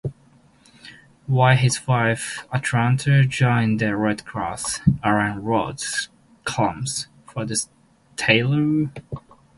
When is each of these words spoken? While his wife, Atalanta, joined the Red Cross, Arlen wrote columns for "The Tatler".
While 1.27 1.57
his 1.57 1.85
wife, 1.85 2.47
Atalanta, 2.51 3.23
joined 3.23 3.81
the 3.81 3.95
Red 3.95 4.25
Cross, 4.25 4.79
Arlen 5.03 5.43
wrote 5.43 6.07
columns 6.43 7.07
for 7.27 7.45
"The 7.45 7.67
Tatler". 8.15 8.91